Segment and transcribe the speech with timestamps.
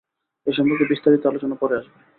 [0.47, 1.97] এ সম্পর্কে বিস্তারিত আলোচনা পরে আসবে।